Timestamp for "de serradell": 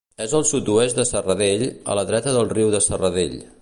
1.01-1.67, 2.79-3.43